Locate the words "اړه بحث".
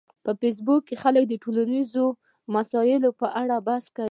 3.41-3.85